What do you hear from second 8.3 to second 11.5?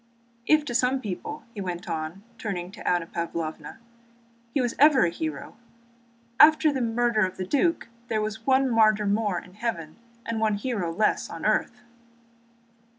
one martyr more in heaven and one hero less on